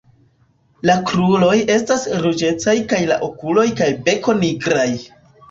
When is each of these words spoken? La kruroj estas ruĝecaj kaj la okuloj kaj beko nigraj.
La 0.89 0.95
kruroj 1.09 1.57
estas 1.73 2.07
ruĝecaj 2.23 2.75
kaj 2.95 3.03
la 3.13 3.19
okuloj 3.29 3.67
kaj 3.83 3.93
beko 4.09 4.37
nigraj. 4.43 4.89